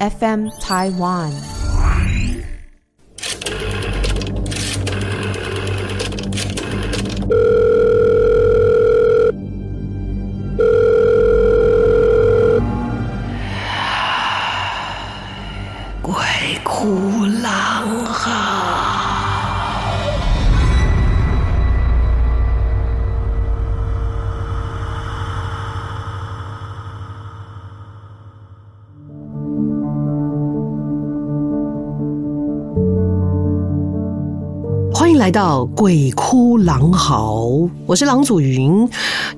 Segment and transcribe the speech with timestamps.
[0.00, 1.63] FM Taiwan。
[35.04, 38.88] 欢迎来到鬼哭狼嚎，我是狼祖云。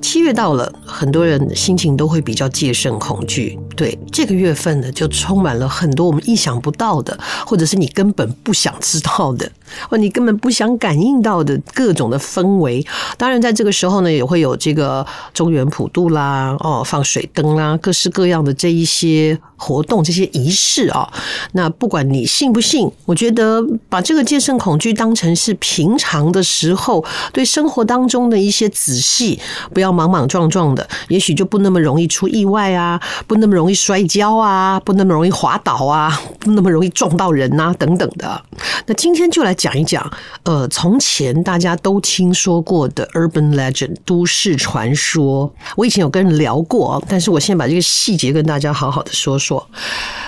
[0.01, 3.59] 七月到了，很多人心情都会比较戒慎恐惧。
[3.77, 9.49] 对，这个月份呢，就充满了很多我们意想不到的，或者是你根本不想知道的，
[9.87, 12.83] 或你根本不想感应到的各种的氛围。
[13.17, 21.07] 当然，在这个时候呢，也会有这个中原普渡啦，哦，放水灯啦，各式各样的这一些活动、这些仪式啊。
[21.51, 29.39] 那不管你信不信，我觉得把这个戒慎恐惧当成是平常的时候，对生活当中的一些仔细，
[29.71, 38.41] 不要莽莽撞撞的，也许就不那么容易出意外啊，不那么容易摔跤啊，不那么容易滑倒啊，不那么容易撞到人啊，等等的。
[38.85, 40.11] 那今天就来讲一讲，
[40.43, 49.69] 呃，从前大家都听说过的 urban legend 都市传说，我以前有跟人聊过，但是我现在把这个细节跟大家好好的说说。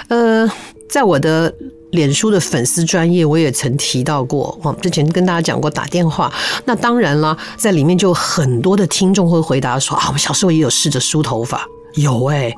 [0.07, 0.50] 呃，
[0.89, 1.53] 在我的。
[1.91, 4.57] 脸书的粉丝专业，我也曾提到过。
[4.63, 6.31] 我之前跟大家讲过打电话，
[6.65, 12.53] 那当然啦，在里面就很多的听众会回答说啊，我小时候也有试着梳头发，有哎、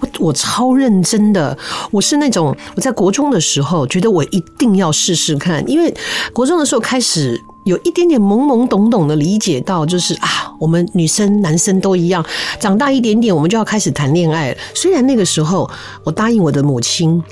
[0.00, 1.56] 我我超认真的，
[1.90, 5.94] 我是那种我在国中的时候觉得我一定要试试看，因为
[6.32, 7.40] 国中的时候开始。
[7.64, 12.24] 有一点点懵懵懂懂的理解到，就是啊，我们女生男生都一样，
[12.58, 14.56] 长大一点点，我们就要开始谈恋爱了。
[14.72, 15.68] 虽然那个时候
[16.02, 17.22] 我答应我的母亲，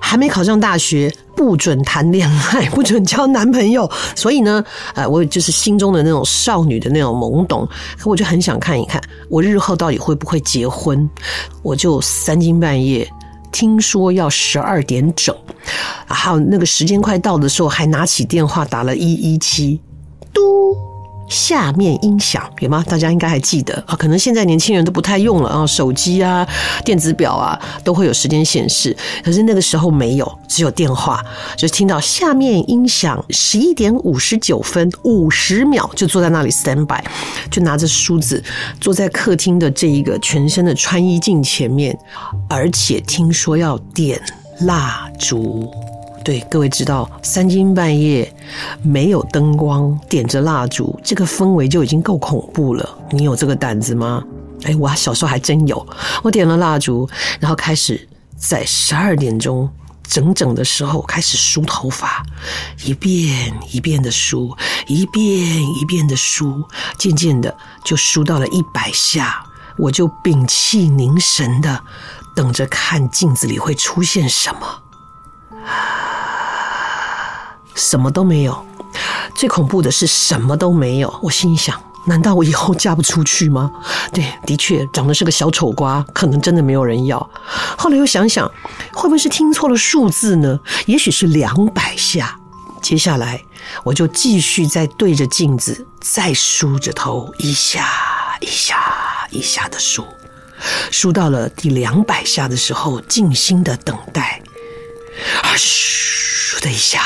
[0.00, 3.90] 还没考上大学，不准谈恋爱， 不准交男朋友。
[4.14, 7.68] 所以呢，呃，我就是心中的那种少女的那种懵懂，
[8.04, 11.08] 我就很想看一看，我日后到底会不会结婚。
[11.62, 13.08] 我就三更半夜。
[13.52, 15.32] 听说要十二点整，
[16.08, 19.80] 然后那个时间快到的时候，还拿起电话打了一一七，
[21.28, 22.84] 下面音响有吗？
[22.86, 26.46] 大家应该还记得啊，可能现在年轻人都不太用了啊，手机啊、
[26.84, 31.24] 电子表啊都会有时间显示，可是那个时候没有，只有电话，
[31.56, 37.02] 就听到下面音响十一点五十九分五十秒，就坐在那里 stand by，
[37.50, 38.42] 就拿着梳子
[38.80, 41.98] 坐在客厅的这一个全身的穿衣镜前面，
[42.48, 44.20] 而且听说要点
[44.60, 45.83] 蜡烛。
[46.24, 48.34] 对，各位知道，三更半夜
[48.82, 52.98] 没有灯光，点着蜡烛，这个氛围就已经够恐怖了。
[53.10, 54.24] 你有这个胆子吗？
[54.62, 55.86] 哎，我小时候还真有。
[56.22, 57.06] 我点了蜡烛，
[57.38, 58.08] 然后开始
[58.38, 59.68] 在十二点钟
[60.08, 62.24] 整整的时候开始梳头发，
[62.86, 64.56] 一遍一遍的梳，
[64.86, 66.64] 一遍一遍的梳，
[66.96, 67.54] 渐渐的
[67.84, 69.44] 就梳到了一百下，
[69.76, 71.78] 我就屏气凝神的
[72.34, 74.80] 等着看镜子里会出现什么。
[77.74, 78.64] 什么都没有，
[79.34, 81.18] 最恐怖的是什么都没有。
[81.22, 83.70] 我心想，难道我以后嫁不出去吗？
[84.12, 87.18] 对，的确长得是个小丑瓜，可能真的没有人要。
[87.76, 88.50] 后来又想想，
[88.92, 90.58] 会不会是听错了数字呢？
[90.86, 92.38] 也许是两百下。
[92.80, 93.42] 接下来
[93.82, 97.88] 我就继续在对着镜子再梳着头，一下
[98.40, 100.06] 一下一下的梳，
[100.90, 104.42] 梳到了第两百下的时候，静心的等待。
[105.42, 107.00] 啊嘘的一下。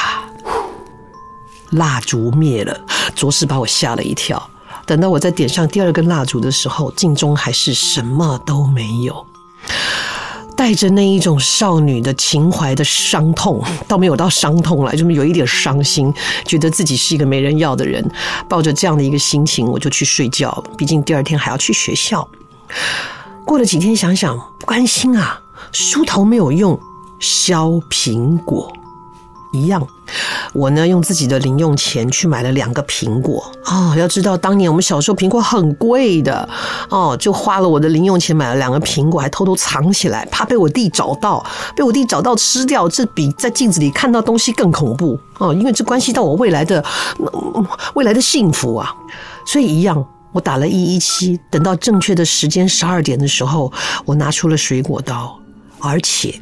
[1.72, 2.80] 蜡烛灭了，
[3.14, 4.50] 着实把我吓了一跳。
[4.86, 9.26] 等到我再点上第二根蜡烛的时候，镜中还是什么都没有。
[10.56, 16.12] 带着那一种少女的情怀的伤痛，倒没有到伤痛来，就是有一点伤心，
[16.44, 18.04] 觉得自己是一个没人要的人。
[18.48, 20.64] 抱着这样的一个心情，我就去睡觉了。
[20.76, 22.26] 毕竟第二天还要去学校。
[23.44, 25.40] 过了几天，想想不甘心啊，
[25.70, 26.80] 梳头没有用，
[27.18, 28.72] 削苹果。
[29.50, 29.84] 一样，
[30.52, 33.94] 我呢用自己的零用钱去买了两个苹果哦。
[33.96, 36.46] 要知道，当年我们小时候苹果很贵的
[36.90, 41.42] 哦，就花了我的零用钱买了两个苹果，还偷偷藏起来，怕被我弟找到，
[41.74, 46.84] 被我弟找到吃掉，这比在镜子里看到东西更恐怖哦，因为这关系到我未来的
[47.94, 48.94] 未来的幸福啊。
[49.46, 53.72] 所以一样，我打了一一七，等到正确的时间十二点的时候，
[54.04, 55.40] 我拿出了水果刀，
[55.80, 56.38] 而且。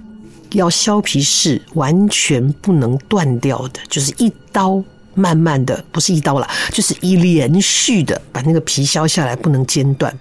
[0.53, 4.83] 要削皮是完全不能断掉的，就是一刀
[5.15, 10.17] 慢慢的，不是一刀了，就是一连续的把那个皮削下来，不能间断。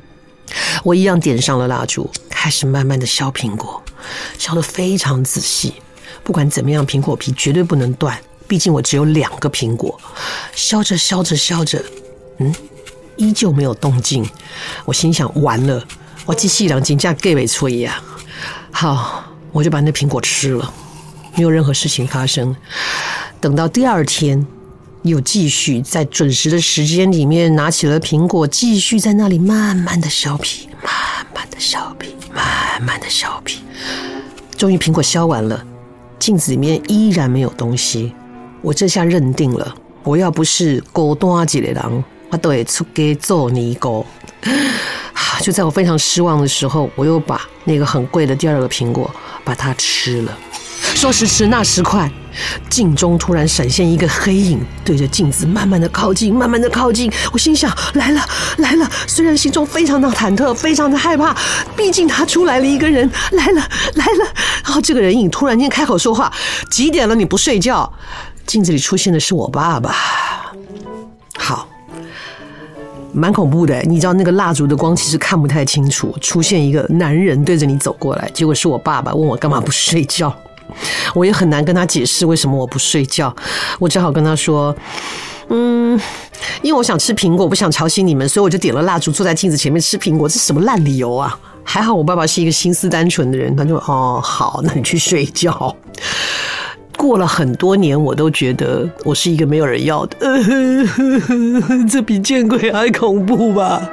[0.84, 3.82] 我一样点上了蜡烛，开始慢慢的削苹果，
[4.38, 5.74] 削得非常仔细。
[6.24, 10.00] 不管怎么样，苹果皮绝对不能断，毕竟我只有两个苹果。
[10.56, 11.84] 削着削着削着，
[12.40, 12.54] 嗯，
[13.16, 14.28] 依旧没有动静。
[14.86, 15.84] 我心想：完了，
[16.26, 18.02] 我机器人真的给不出呀！
[18.72, 19.24] 好，
[19.56, 20.74] 我就把那苹果吃了，
[21.34, 22.54] 没有任何事情发生。
[23.40, 24.46] 等到第二天，
[25.04, 30.94] 又继续在准时的时间里面拿起了苹果，继续在那里慢慢的削皮，慢
[31.34, 33.62] 慢的削皮，慢慢的削皮。
[34.58, 35.66] 终于苹果削完了，
[36.20, 38.14] 镜子里面依然没有东西。
[38.62, 39.74] 我这下认定了，
[40.04, 44.06] 我要不是孤单一个人，我都会出街做尼姑。
[45.42, 49.10] 就在我非常失望的时候，我又把那个很贵的第二个苹果
[49.44, 50.38] 把它吃了。
[50.94, 52.10] 说时迟，那时快，
[52.70, 57.12] 镜中突然闪现一个黑影，对着镜子慢慢的靠近，慢慢的靠近。
[57.32, 58.22] 我心想：来了，
[58.58, 58.90] 来了！
[59.08, 61.36] 虽然心中非常的忐忑，非常的害怕，
[61.76, 64.34] 毕竟他出来了一个人，来了，来了。
[64.64, 66.32] 然后这个人影突然间开口说话
[66.70, 67.16] ：“几点了？
[67.16, 67.92] 你不睡觉？”
[68.46, 69.96] 镜子里出现的是我爸爸。
[73.16, 73.82] 蛮恐怖的。
[73.84, 80.34] 你知道那个蜡烛的光其实看不太清楚，出现一个男人对着你走过来，结果是我爸爸，问我干嘛不睡觉。
[81.14, 83.34] 我也很难跟他解释为什么我不睡觉，
[83.80, 84.76] 我只好跟他说
[85.50, 85.98] ：“嗯，
[86.64, 90.28] 因为我想吃苹果，不想吵醒你们，所以我就点了蜡烛，坐在镜子前面吃苹果。
[90.28, 91.38] 这是什么烂理由啊？
[91.64, 95.76] 还好我爸爸是一个心思单纯的人，他就哦好，那你去睡觉。
[97.06, 100.42] 过了很多年，我都觉得我是一个没有人要的，呃
[100.86, 103.88] 呵呵呵，这比见鬼还恐怖吧。”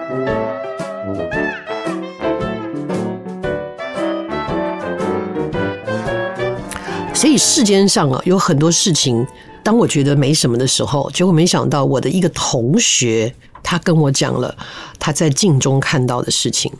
[7.12, 9.26] 所以世间上啊，有很多事情，
[9.62, 14.56] 当我觉得没什么的时候，结果没想到我的一个同学，他跟我讲了
[14.98, 16.72] 他在镜中看到的事情。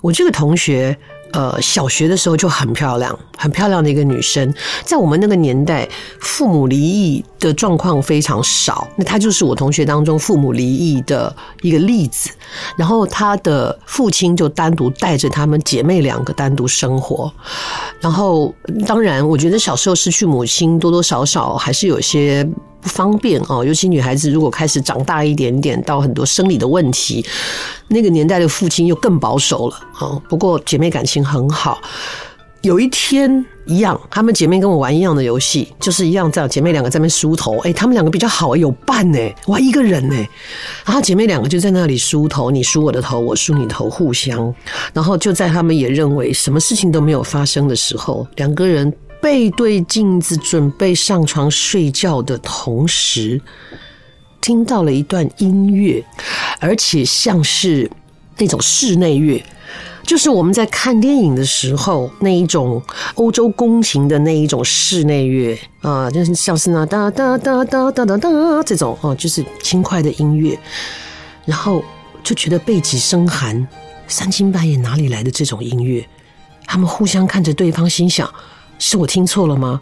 [0.00, 0.98] 我这个同学。
[1.32, 4.52] 呃，小学的时候就很漂亮，很漂亮的一个女生。
[4.84, 5.88] 在我们那个年代，
[6.20, 8.86] 父母离异的状况非常少。
[8.96, 12.30] 那她就是我同学当中父母离异的一个例子。
[12.76, 17.32] 然后她的父亲就单独带着她们姐妹两个单独生活。
[18.00, 18.54] 然后，
[18.86, 22.48] 当然，我觉得小时候失去母亲，多多少少还是有些。
[22.80, 27.24] 不方便哦，尤其女孩子如果开始长大一点点，到很多生理的问题，
[27.88, 30.20] 那个年代的父亲又更保守了啊。
[30.28, 31.80] 不过姐妹感情很好，
[32.62, 37.58] 有一天一样，她们姐妹跟我玩一样的游戏，就是一样这样，姐妹两个在那梳头。
[37.58, 40.14] 哎，她们两个比较好，有伴呢，我一个人呢。
[40.84, 44.54] 然后姐妹两个就在那里梳头，你梳我的头，我梳你头，互相。
[44.92, 48.92] 然后就在她们也认为什么事情都没有发生的时候，两个人。
[49.20, 53.40] 背对镜子准备上床睡觉的同时，
[54.40, 56.04] 听到了一段音乐，
[56.60, 57.90] 而且像是
[58.38, 59.44] 那种室内乐，
[60.04, 62.80] 就是我们在看电影的时候那一种
[63.16, 70.56] 欧洲宫廷的那一种室内乐啊，就是像是那哒哒哒哒哒哒哒这种哦，就是轻快的音乐，
[71.44, 71.82] 然后
[72.22, 73.66] 就觉得背脊生寒，
[74.06, 76.06] 三更半夜哪里来的这种音乐？
[76.66, 78.32] 他们互相看着对方，心想。
[78.78, 79.80] 是我听错了吗？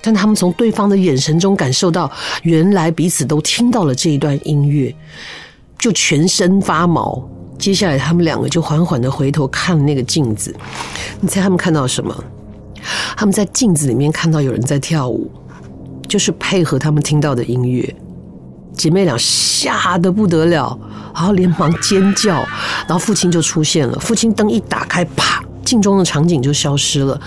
[0.00, 2.10] 但他们从对方的眼神中感受到，
[2.42, 4.94] 原来彼此都听到了这一段音乐，
[5.76, 7.20] 就全身发毛。
[7.58, 10.54] 接下来，他们两个就缓缓的回头看那个镜子。
[11.20, 12.14] 你猜他们看到什么？
[13.16, 15.28] 他们在镜子里面看到有人在跳舞，
[16.06, 17.92] 就是配合他们听到的音乐。
[18.72, 20.78] 姐妹俩吓得不得了，
[21.12, 22.34] 然后连忙尖叫，
[22.86, 23.98] 然后父亲就出现了。
[23.98, 25.42] 父亲灯一打开，啪！
[25.68, 27.20] 镜中的场景就消失了，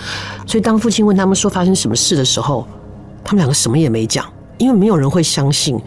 [0.48, 2.66] 所以当父亲问他们说发生什么事的时候，
[3.22, 4.26] 他们两个什么也没讲，
[4.58, 5.80] 因为没有人会相信，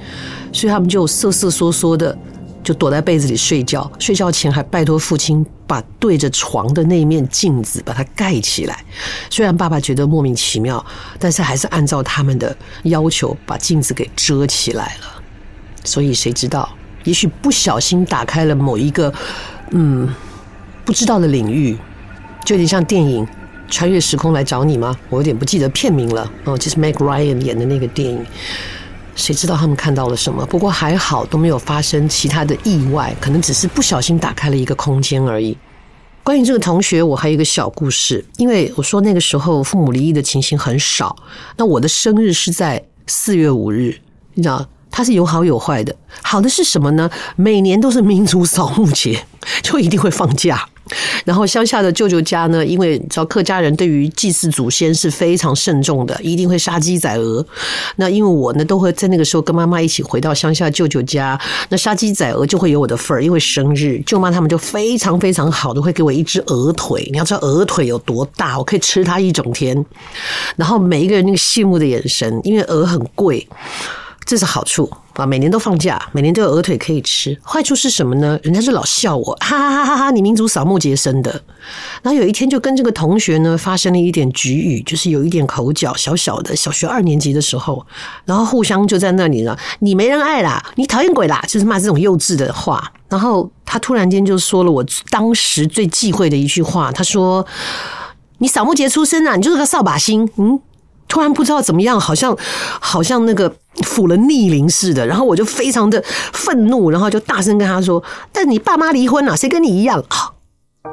[0.54, 2.18] 所以他们就瑟瑟缩缩的
[2.64, 3.92] 就躲在被子里睡觉。
[4.00, 8.86] 睡觉前还拜托父亲把对着床的那一面镜子把它盖起来。
[9.30, 10.84] 虽然爸爸觉得莫名其妙，
[11.20, 15.22] 但是还是按照他们的要求把镜子给遮起来了。
[15.84, 16.70] 所以谁知道，
[17.04, 19.14] 也许不小心打开了某一个
[19.72, 20.08] 嗯
[20.86, 21.78] 不知道的领域。
[22.46, 23.26] 就有点像电影
[23.68, 24.96] 《穿越时空来找你》吗？
[25.10, 26.32] 我有点不记得片名了。
[26.44, 28.24] 哦，就是 Meg Ryan 演的那个电影。
[29.16, 30.46] 谁知道他们看到了什么？
[30.46, 35.58] 不过还好都没有发生其他的意外，可能只是不小心打开了一个空间而已。
[36.22, 38.24] 关于这个同学，我还有一个小故事。
[38.38, 41.16] 因为我说那个时候父母离异的情形很少，
[41.58, 43.98] 那我的生日是在四月五日，
[44.36, 45.96] 你知道，它是有好有坏的。
[46.22, 47.10] 好的是什么呢？
[47.36, 49.26] 每年都是民族扫墓节，
[49.64, 50.70] 就一定会放假。
[51.26, 57.46] 然后乡下的舅舅家呢，因为知道客家人对于祭祀祖先是非常慎重的，一定会杀鸡宰鹅。
[57.96, 61.40] 那因为我呢，都会在那个时候跟妈妈一起回到乡下舅舅家，
[61.70, 67.10] 那杀鸡宰鹅就会有我的份儿，因为生日，舅妈他们就非常非常好的会给我一只鹅腿。
[67.12, 69.86] 你要知道鹅腿有多大，我可以吃它一整天。
[70.56, 73.48] 然后每一个人那个羡慕的眼神，因为鹅很贵。
[74.26, 75.24] 这是好处啊！
[75.24, 77.38] 每年都放假，每年都有鹅腿可以吃。
[77.44, 78.40] 坏处是什么呢？
[78.42, 80.12] 人家就老笑我， 哈哈哈哈哈！
[80.12, 81.30] 你民族扫墓节生的。
[82.02, 87.86] 然后有一天就跟这个同学呢发生了一点局语，就是有一点口角，小小的，小学二年级的时候，
[88.26, 89.56] 然后互相就在那里了。
[89.80, 92.92] 你没人爱啦，你讨厌鬼啦，就是骂这种幼稚的话。
[93.08, 97.46] 然后他突然间就说了我当时最忌讳的一句话，他说
[98.40, 100.60] ：“你扫墓节出生啊，你就是个扫把星。”嗯。
[101.08, 102.36] 突然不知道怎么样，好像
[102.80, 110.04] 好像那个抚了逆鳞似的，然后我就非常的愤怒，然后就大声跟他说：“但你爸妈离婚了，谁跟你一样？”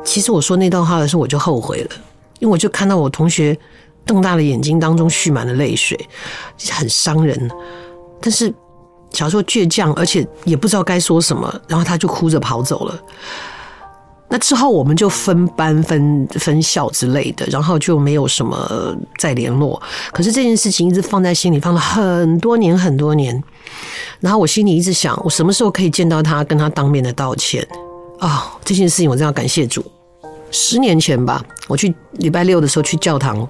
[0.04, 1.90] 其实我说那段话的时候，我就后悔了，
[2.38, 3.57] 因为我就看到我同学
[4.07, 5.99] 瞪大了眼睛，当中蓄满了泪水，
[6.71, 7.50] 很伤人。
[8.21, 8.52] 但是
[9.12, 12.99] 小时候倔强，而且也不知道该说什么，然后他就哭着跑走了。
[14.33, 19.81] 那之后我们就分班分分校之类的，然后就没有什么再联络。
[20.11, 23.39] 可是这件事情一直放在心里，放了很多年很多年。
[24.21, 27.62] 然后我心里一直想，我什么时候可以见到他，跟他当面的道歉
[28.21, 28.51] 啊？
[28.65, 29.85] 这件事情我真要感谢主。
[30.51, 33.47] 十年前吧，我去礼拜六的时候去教堂，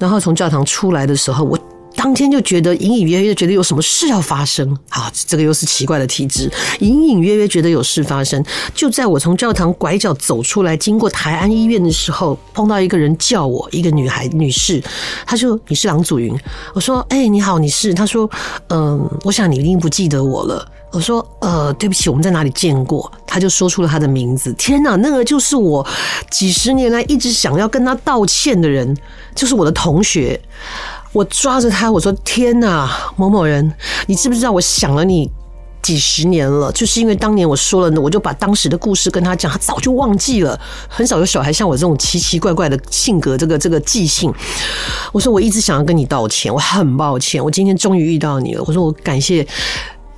[0.00, 1.56] 然后从教堂出来的时候，我。
[2.04, 8.44] 当天就觉得隐隐约约觉得有什么事要发生，好，这个又是奇怪的体质，隐隐约约觉得有事发生。
[8.74, 14.82] 就在我从教堂拐角走出来，经过台安医院的时候，碰到一个人叫我，一个女孩女士，
[15.24, 16.38] 她说：“你是郎祖筠。”
[16.76, 18.30] 我说：“哎、你好，你是？”她说
[18.68, 24.52] ：“嗯，我想你一定不记得我了。”我说：“呃，对不起，我们在哪里见过？”她就说出了她的名字。
[24.58, 25.84] 天哪，那个就是我
[26.30, 28.94] 几十年来一直想要跟她道歉的人，
[29.34, 30.38] 就是我的同学。
[31.14, 33.72] 我抓着他，我说：“天哪，某某人，
[34.08, 34.50] 你知不知道？
[34.50, 35.30] 我想了你
[35.80, 40.60] 几十年了，就是因为当年我说了呢，我就把当时的故事跟他讲，他早就忘记了。
[40.88, 44.34] 很少有小孩像我这种奇奇怪怪的性格，这个这个记性。
[45.12, 48.64] 我说我一直想要跟你道歉，我很抱歉，我今天终于遇到你了。
[48.66, 49.46] 我说我感谢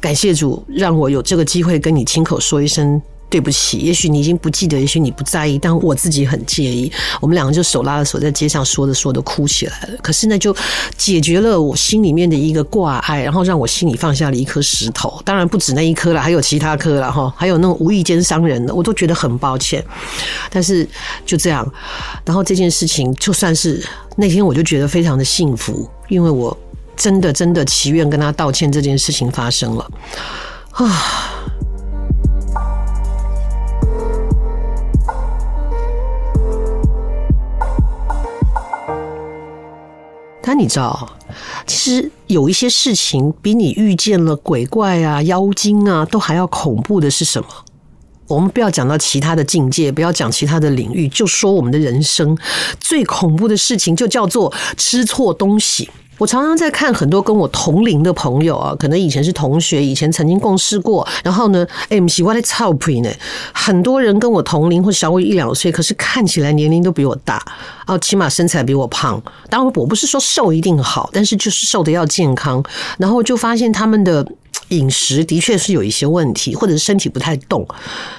[0.00, 6.90] 感谢主，让我有这个机会跟你亲口说一声。”对不起，也许你已经不记得，也许你不在意，但我自己很介意。
[7.21, 9.99] 我们两个就手拉着手在街上说着说着哭起来了。
[10.00, 10.54] 可是呢，就
[10.97, 15.21] 解决了我心里面的一个挂碍，然后让我心里放下了一颗石头。
[15.25, 19.85] 当然不止那一颗了，还有其他颗了哈，还有那种无意间伤人的，我都觉得很抱歉。
[20.49, 20.88] 但是
[21.25, 21.68] 就这样，
[22.25, 23.85] 然后这件事情就算是
[24.16, 26.56] 那天，我就觉得非常的幸福，因为我
[26.97, 29.90] 真的真的祈愿跟他道歉，这件事情发生了
[30.71, 31.33] 啊。
[40.48, 41.10] 但你知道，
[41.66, 47.48] 其实有一些事情比你遇见了鬼怪啊、妖精啊都还要恐怖的是什么？
[48.28, 52.37] 我们不要讲到其他的境界，不要讲其他的领域，就说我们的人生
[52.80, 55.88] 最恐怖的事情，就叫做吃错东西。
[56.18, 61.06] 我常常在看很多跟我同龄的朋友啊，可能以前是同学，以前曾经共事过。
[61.23, 63.11] 然后呢，哎，不是我在臭屁呢。
[63.52, 67.45] 很多人跟我同龄或小我一两岁，可是看起来年龄都比我大，
[67.87, 69.23] 哦，起码身材比我胖。
[69.50, 72.64] 当然，我不是说瘦一定好，但是就是瘦的要健康。
[72.97, 74.26] 然后就发现他们的。
[74.68, 77.66] 饮食的确是有一些问题，或者是身体不太动。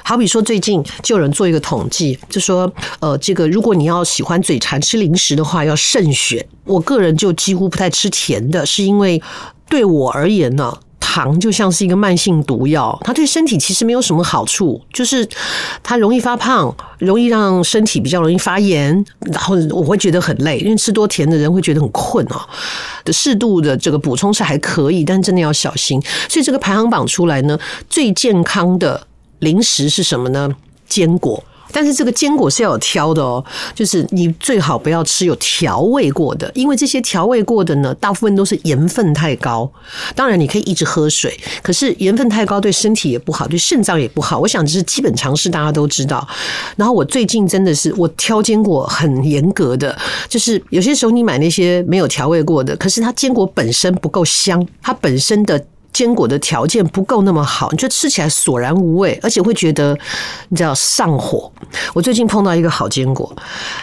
[0.04, 6.46] 好比说，最近就有人做一个统计，就说，呃，这个如果你要喜欢嘴馋吃零食的话，要慎选。
[6.66, 9.22] 我个人就几乎不太吃甜的，是因为
[9.70, 10.77] 对我而言呢。
[11.00, 15.27] 糖就像是一个慢性毒药，它对身体其实没有什么好处，就是
[15.82, 22.42] 它容易发胖，容易让身体比较容易发炎，然后我会觉得很累，因为吃多甜的人会觉得很困哦。
[23.04, 26.01] 的适度的这个补充是还可以，但真的要小心。
[26.27, 27.58] 所以这个排行榜出来呢，
[27.89, 29.08] 最健康的
[29.39, 30.50] 零食是什么呢？
[30.88, 31.44] 坚果。
[31.71, 33.43] 但是这个坚果是要有挑的哦，
[33.75, 39.69] 就是你最好不要吃有调味过的，因为这些调味过的呢，大部分都是盐分太高。
[40.15, 44.39] 当然你可以一直喝水，可是盐分太高对身体也不好，对肾脏也不好。
[44.39, 46.27] 我想这是基本常识，大家都知道。
[46.75, 49.97] 然后我最近真的是我挑坚果很严格的，
[50.27, 55.63] 就是有些时候你买那些没有调味过的，可是它坚果本身不够香，它本身的。
[55.98, 59.98] 坚果的条件不够那么好，你就吃起来索然无味，而且会觉得
[60.50, 61.51] 你知道上火。
[61.96, 63.36] 我最近碰到一个好坚果，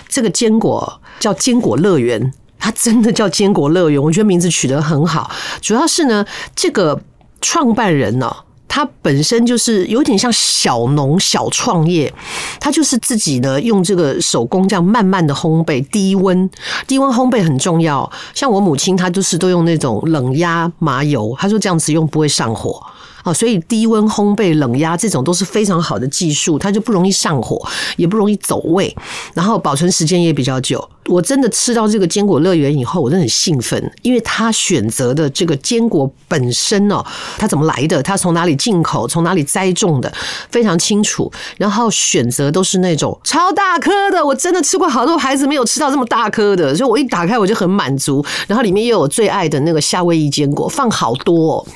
[0.08, 5.28] 这个坚果叫坚果乐园，它真的叫坚果乐园，我觉得名字取得很好。
[5.60, 7.00] 主要是呢，这个
[7.40, 8.32] 创办人呢。
[8.74, 12.12] 它本身就是有点像小农小创业，
[12.58, 16.50] 它就是自己呢用这个手工这样慢慢的烘焙，低温
[16.84, 18.10] 低温烘焙很重要。
[18.34, 22.84] 像我母亲，她就是都用那种冷压麻油，她说这样子用不会上火。
[23.24, 27.60] 啊，所以低温烘焙、冷压这种都是非常好的技术，它就不容易上火，
[27.96, 28.94] 也不容易走味，
[29.34, 30.88] 然后保存时间也比较久。
[31.06, 37.04] 我真的吃到这个坚果乐园以后，我真的很兴奋，因为他选择的这个坚果本身哦，
[37.36, 40.10] 它怎么来的，它从哪里进口，从哪里栽种的，
[40.48, 41.30] 非常清楚。
[41.58, 48.24] 然后选择都是那种超大颗的，我真的吃过好多牌子没有吃到这么大颗的，所以我一打开我就很满足。
[48.46, 51.66] 然后里面又有最爱的那个夏威夷坚果，放好多哦。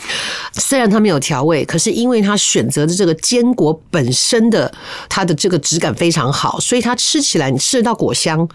[0.54, 4.72] 虽然它没有调调味，可是因为它选择的这个坚果本身的
[5.08, 8.48] 它的这个质感非常好，所以它吃起来你吃得到果香，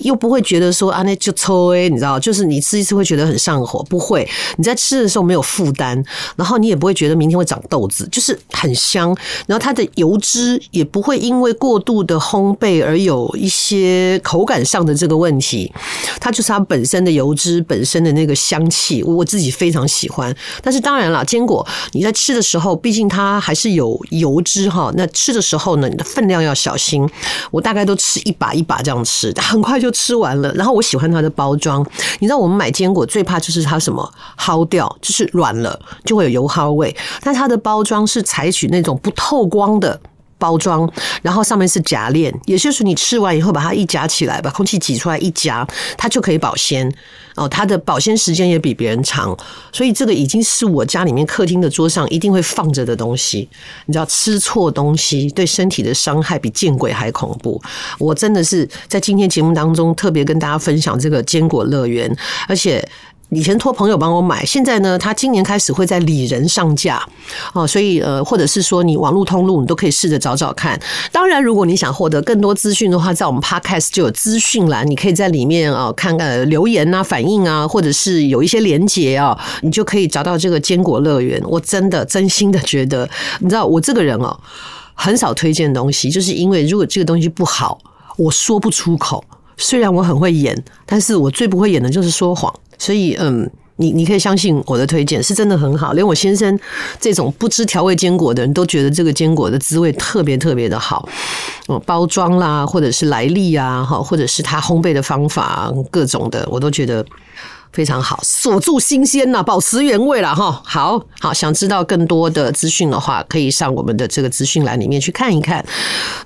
[0.00, 0.20] 又。
[0.20, 4.28] 不会觉得说啊，那就抽哎，你知道，就是你吃一次会觉得很上火，不会。
[4.58, 6.04] 你在吃的时候没有负担，
[6.36, 9.16] 然后你也不会觉得明天会长痘子，就是很香。
[9.46, 15.72] 然后它的油脂也不会因为过度的烘焙而有一些口感上的这个问题。
[16.20, 20.36] 它就是它本身的油脂本身的那个香气，我自己非常喜欢。
[20.62, 24.92] 但是当然了，坚果你在吃吃的时候，毕竟它还是有油脂哈。
[24.94, 27.04] 那吃的时候呢，你的分量要小心。
[27.50, 30.14] 我大概都吃一把一把这样吃，很快就吃。
[30.14, 31.84] 完了，然后我喜欢它的包装。
[32.20, 34.08] 你知道我们买坚果最怕就是它什么
[34.38, 36.94] 薅掉，就是软了就会有油耗味。
[37.22, 39.98] 但它的包装是采取那种不透光的。
[40.40, 40.90] 包装，
[41.22, 45.64] 然后上面是夹链，也就是你吃完以后把它一夹起来，把空气挤出来一夹，
[45.96, 46.92] 它就可以保鲜
[47.36, 47.46] 哦。
[47.46, 49.36] 它的保鲜时间也比别人长，
[49.70, 53.48] 所以这个已经是我家里面客厅的桌上一定会放着的东西。
[53.84, 57.62] 你知道，吃错东西对身体的伤害比见鬼还恐怖。
[57.98, 62.10] 我真的是在今天节目当中特别跟大家分享这个坚果乐园，
[62.48, 62.82] 而且。
[63.30, 67.00] 以前托朋友帮我买，现在呢，他今年开始会在里仁上架
[67.52, 70.78] 哦，所以呃，或者是说你网络通路，你都可以试着找找看。
[71.12, 81.40] 当然，如果你想获得更多资讯的话，在我们 Podcast 就有资讯栏，你可以在里面啊看看留言啊、反应啊，或者是有一些连结啊，你就可以找到这个坚果乐园。
[81.46, 83.08] 我真的真心的觉得，
[83.38, 84.36] 你知道我这个人哦，
[84.94, 87.78] 很少推荐东西，就是因为如果这个东西不好，
[88.16, 89.24] 我说不出口。
[89.56, 92.52] 虽然我很会演，但是我最不会演的就是说谎。
[92.80, 96.58] 所以，嗯，你你可以相信我的推荐是真的很好，连我先生
[96.98, 101.08] 这种不吃调味坚果的人都觉得这个坚果的滋味特别特别的好。
[101.68, 107.04] 嗯，包装啦，或者是来历啊，哈，或者是它烘焙的方法，各种的，我都觉得。
[107.72, 110.60] 非常好，锁住新鲜呐，保持原味了哈。
[110.64, 115.64] 好好，想知道更多的资讯的话，可以上我们的这个资讯栏里面去看一看。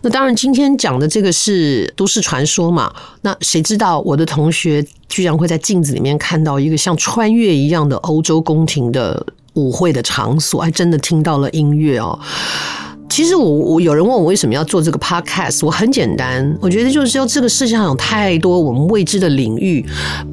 [0.01, 2.93] 那当然，今天讲的这个是都市传说嘛。
[3.21, 12.19] 那谁知道我的同学居然会在镜子里面看到一个像穿越一样的欧洲宫廷的舞会的场所，还真的听到了音乐哦。
[13.09, 19.85] 其实我我有人问我为什么要做这个 podcast，我很简单，我觉得就是说这个世界上有太多我们未知的领域，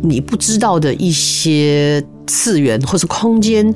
[0.01, 3.71] 你不知道的一些次元或是空间。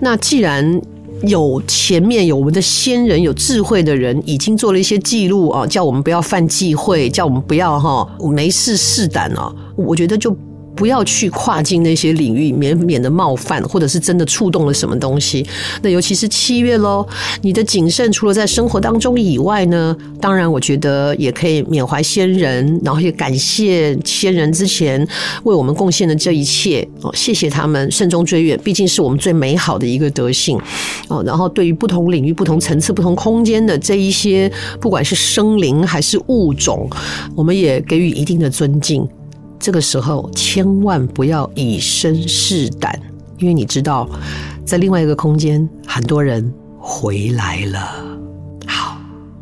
[0.00, 0.80] 那既然
[1.22, 10.36] 有前面有我们的先人，有智慧的人已经做了一些记录啊，叫我们不要犯忌讳，叫我们不要哈没事试胆哦，我觉得就。
[10.78, 15.44] 不要去跨进那些领域，免免得冒犯，或者是真的触动了什么东西。
[15.82, 17.04] 那尤其是七月喽，
[17.42, 25.04] 你的谨慎除了在生活当中以外呢，当然我觉得也可以缅怀先人，然后也感谢先人之前
[25.42, 30.56] 为我们贡献的这一切哦，谢谢他们，慎终追远，毕竟是我们最美好的一个德性
[31.08, 31.20] 哦。
[31.26, 34.48] 然后对于不同领域、不同层次、不同空间的这一些，
[34.80, 36.88] 不管是生灵还是物种，
[37.34, 39.04] 我们也给予一定的尊敬。
[39.58, 43.00] 这个时候千万不要以身试胆，
[43.38, 44.08] 因为你知道，
[44.64, 47.94] 在另外一个空间，很多人回来了。
[48.66, 48.98] 好，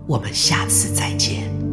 [0.07, 1.66] 我们下次再见。